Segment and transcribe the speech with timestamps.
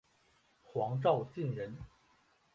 [0.63, 1.77] 黄兆晋人。